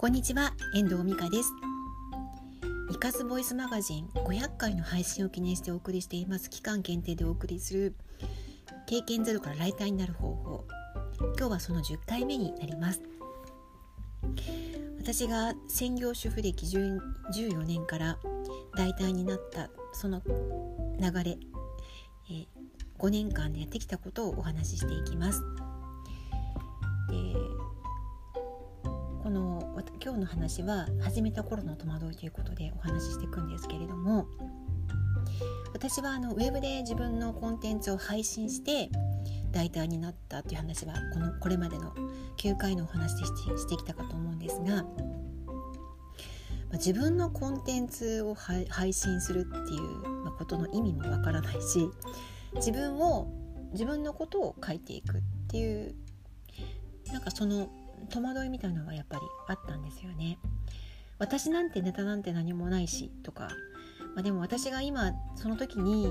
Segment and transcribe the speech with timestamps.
[0.00, 1.52] こんにちは、遠藤美香です。
[2.90, 7.94] イカズボイスマガジン500回の配信を記念してお送りしています期間限定でお送りする
[8.86, 10.64] 経験ゼロからライターになる方法。
[11.36, 13.02] 今日はその10回目になります。
[14.98, 18.18] 私が専業主婦歴14年から
[18.76, 20.22] ライターになったその
[20.98, 21.36] 流れ、
[22.30, 22.46] え、
[22.98, 25.42] 5年間でやってきたことをお話ししていきます。
[27.10, 27.49] えー
[30.02, 34.26] 今日の話は始めた頃の戸惑いということでお話ししていくんですけれども
[35.72, 38.90] 私はあのウェブで自分のコンテンツを配信して
[39.52, 41.94] ライターになったという話はこのこれまでの
[42.36, 44.84] 9回のお話でしてきたかと思うんですが、
[46.72, 51.90] 自分のコンテンツを配信するっていう、ことの意味もわからないし
[52.54, 53.28] 自分を
[53.72, 55.94] 自分のことを書いていくっていう
[57.12, 57.68] なんかその
[58.08, 60.38] 戸惑いみたいのがやっぱりあったんですよね。
[61.18, 63.50] 私なんてネタなんて何もないしとか、
[64.14, 66.10] まあ、でも私が今その時に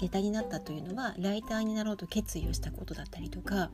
[0.00, 3.70] ネタになったというのはライターになろうと決意をしたことだったりとか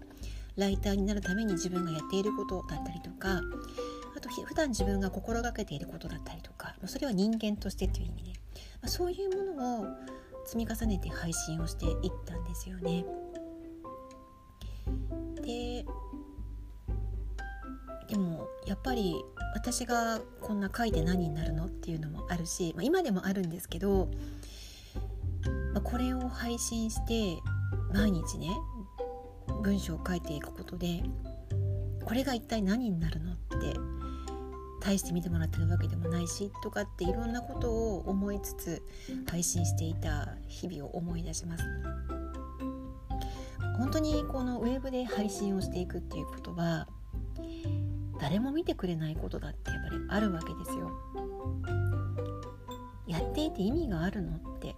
[0.57, 3.43] ライターになるために自分がやっていることだったりとか
[4.17, 8.33] あと普段自分が心がけていることだったりとかそれは人間としてという意味で、
[8.83, 9.87] ま、そういうものを
[10.47, 11.95] 積み重ねて配信をしていっ
[12.27, 13.05] たんですよね。
[18.67, 19.15] やっぱり
[19.55, 24.09] 私がこんな書いて何になるのっていうのもあるし、まあ、今でもあるんですけど、
[25.73, 27.41] まあ、これを配信して
[27.93, 28.49] 毎日ね
[29.63, 31.03] 文章を書いていくことで
[32.05, 33.79] これが一体何になるのって
[34.81, 38.83] 大して見てもらってるわけでもないしとかっていろんなことを思いつつ
[39.29, 41.65] 配信していた日々を思い出します。
[43.79, 46.87] 本当にこのウェブで配信をしていくっていうことは
[48.21, 50.91] 誰も見てくれないことだってやっぱりあるわけですよ。
[53.07, 54.77] やっていて意味があるのって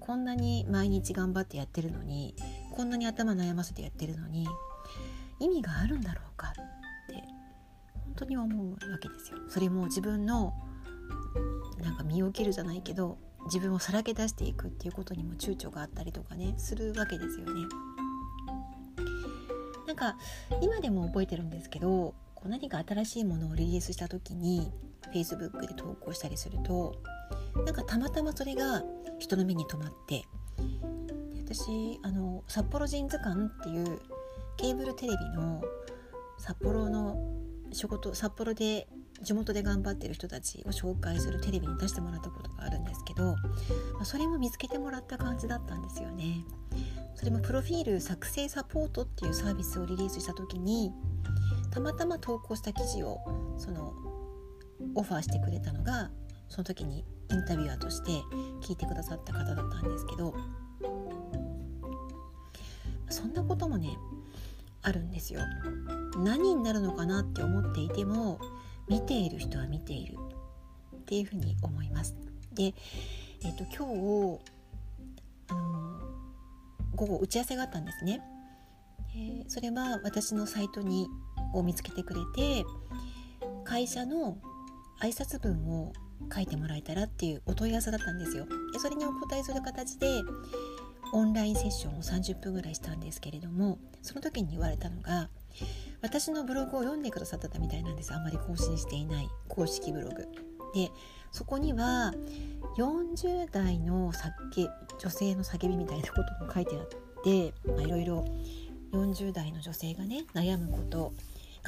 [0.00, 2.34] こんなに毎日頑張ってやってるのに
[2.72, 4.48] こんなに頭悩ませてやってるのに
[5.38, 7.22] 意味があるんだろうかって
[8.06, 9.38] 本当に思うわけですよ。
[9.48, 10.54] それも自分の
[11.80, 17.66] なんか身を切るじゃないけど自分をさらけ出していくっていうことにも躊躇があったりとかねするわけですよね。
[19.86, 20.16] なんか
[20.60, 24.70] 今でも覚えてるんですけどこう何か新しいものをリリースした時に
[25.12, 26.94] Facebook で投稿したりすると
[27.64, 28.84] なんかたまたまそれが
[29.18, 30.22] 人の目に留まって
[31.44, 33.98] 私あの札幌ジーンズ館っていう
[34.56, 35.62] ケーブルテレビの
[36.38, 37.18] 札幌の
[37.72, 38.86] 仕事札幌で
[39.20, 43.34] 地元で頑張ってる人たちを紹介するテレビに出してもらったことがあるんですけど、
[44.04, 46.44] それも見つけてもらった感じだったんですよね。
[47.16, 50.92] それもプロフィール作成サポートっていうサービスをリリースした時に
[51.70, 53.18] たまたま投稿した記事を
[53.58, 53.92] その
[54.94, 56.10] オファーしてくれたのが
[56.48, 58.12] その時にインタビュアーとして
[58.62, 60.34] 聞いてくださった方だったんですけど
[63.10, 63.96] そんなこともね
[64.82, 65.40] あるんですよ。
[66.18, 68.38] 何になるのかなって思っていても
[68.88, 70.16] 見ている人は見ている
[70.96, 72.14] っていうふうに思います。
[72.54, 72.74] で、
[73.42, 73.86] えーと、今
[74.36, 74.40] 日、
[75.48, 76.00] あの
[76.94, 78.20] 午後打ち合わせがあったんですね。
[79.14, 81.08] えー、それは私のサイトに
[81.54, 82.64] を見つけてくれて
[83.64, 84.38] 会社の
[85.00, 85.92] 挨拶文を
[86.34, 88.46] 書いてもらえたらっていうお問い合わせだったんですよ。
[88.72, 90.06] でそれにお答えする形で
[91.12, 95.28] オンラインセッションを30分ぐらいしたんですけれどもその時に言われたのが
[96.02, 100.28] 私のブログを読んでくださったみたいなんですあんまり更新していない公式ブログ。
[100.74, 100.90] で
[101.32, 102.12] そこには
[102.76, 106.88] 40代の酒女性の叫びみたいなことも書いてあっ
[107.24, 108.24] ていろいろ
[108.92, 111.12] 40代の女性がね悩むこと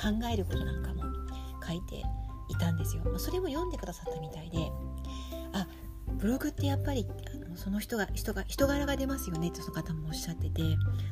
[0.00, 1.02] 考えることなんかも
[1.66, 2.02] 書いて
[2.48, 3.02] いたんですよ。
[3.18, 4.72] それも読んでくださったみたいで
[5.52, 5.66] あ
[6.18, 10.62] ブログってやっぱりあのその人が人が人柄が出ますよねってその方もおっしゃってて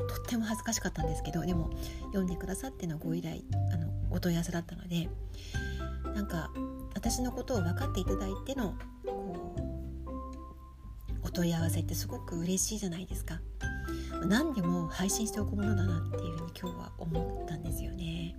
[0.09, 1.71] とっても恥ずかしかったんですけどでも
[2.07, 3.43] 読んでくださってのご依頼
[3.73, 5.09] あのお問い合わせだったので
[6.15, 6.51] なんか
[6.95, 8.75] 私のことを分かっていただいての
[9.07, 9.57] こ
[11.23, 13.41] うお問い合わせってすごく嬉しいじゃないですか。
[14.27, 18.37] 何でも配信しておくものだなっていうふうに今日は思ったんですよね。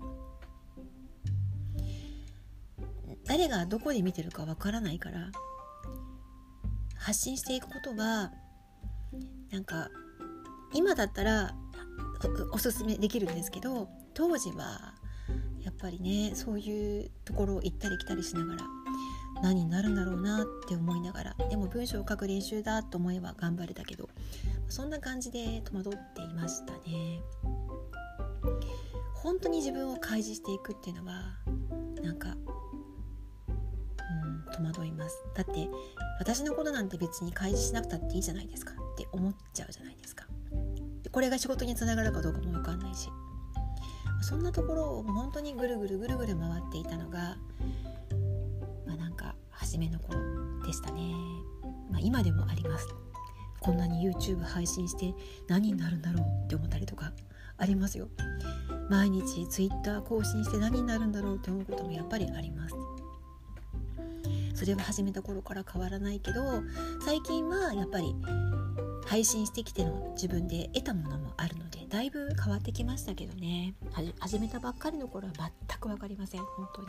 [3.39, 5.31] 誰がどこで見てるかわからないから
[6.97, 8.33] 発信していくことは
[9.50, 9.88] なんか
[10.74, 11.56] 今だったら
[12.51, 14.94] おすすめできるんですけど当時は
[15.62, 18.62] やっぱりねそういうところを行ったり来たりしながら
[19.41, 24.09] 何になるんだろうなって思いながらでも文章を書く練習だと思えば頑張れたけど
[24.68, 27.21] そんな感じで戸惑っていましたね。
[29.13, 31.38] 本当に自分を開示していくっていうのは
[32.01, 32.36] なんか
[34.60, 35.24] 戸惑います。
[35.36, 35.70] だって
[36.20, 38.74] 私のことなんて別に開示しなくたっていいじゃないですか。
[38.74, 40.26] って思っちゃうじゃないですか。
[41.04, 43.10] でこれが仕事につながるかどうかも分かんないし。
[44.22, 47.38] そんなところを本当にぐるぐるぐるぐる回っていたのが
[48.86, 50.20] まあなんか初めの頃
[50.66, 51.14] でしたね、
[51.90, 52.88] まあ、今でもあります。
[53.62, 55.14] こんなに YouTube 配信して
[55.48, 57.12] 何になるんだろうって思ったりとか
[57.58, 58.10] ありますよ。
[58.90, 62.76] 毎日 Twitter 更新して何になるんだろうって思うこともやっぱりあります。
[64.60, 66.42] それは始めた頃から変わらないけど
[67.06, 68.14] 最近はやっぱり
[69.06, 73.74] 配信してきての自分で得たものもあるのでだいぶ変わってきましたけどね。
[74.20, 76.88] 始めたばっかりの頃は全く分かりません本当に。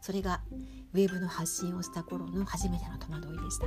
[0.00, 0.42] それが
[0.92, 3.66] ウェブの発信をした頃の初めての戸惑いでした。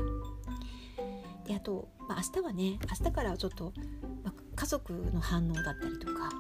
[1.46, 3.74] であと、まあ、明日はね明日からちょっと、
[4.24, 6.32] まあ、家族の反応だったりとか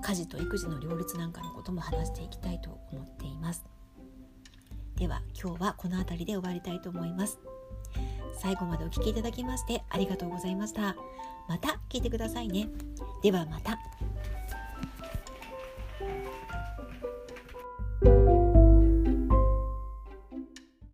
[0.00, 3.77] 家事と育児の両立なんかのことも話していきたいと思っています。
[4.98, 7.38] では今日はこの辺りで終わりたいと思います。
[8.40, 10.96] 最後までお聴きいただきましてありがとうございました。
[11.48, 12.68] また聞いてくださいね。
[13.22, 13.78] ではまた。